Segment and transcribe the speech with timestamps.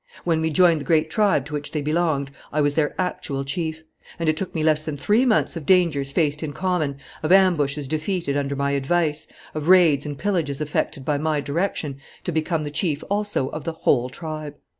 [0.23, 3.83] When we joined the great tribe to which they belonged I was their actual chief.
[4.17, 7.87] And it took me less than three months of dangers faced in common, of ambushes
[7.87, 12.71] defeated under my advice, of raids and pillages effected by my direction, to become the
[12.71, 14.55] chief also of the whole tribe.